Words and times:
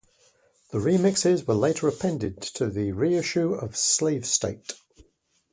The 0.71 0.79
remixes 0.79 1.47
were 1.47 1.53
later 1.53 1.87
appended 1.87 2.41
to 2.55 2.71
the 2.71 2.91
reissue 2.91 3.53
of 3.53 3.73
"Slavestate". 3.75 4.73